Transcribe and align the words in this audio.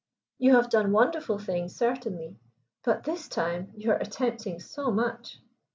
"You 0.39 0.55
have 0.55 0.71
done 0.71 0.93
wonderful 0.93 1.37
things, 1.37 1.75
certainly. 1.75 2.39
But 2.83 3.03
this 3.03 3.27
time 3.27 3.71
you 3.75 3.91
are 3.91 3.97
attempting 4.01 4.59
so 4.59 4.89
much." 4.89 5.37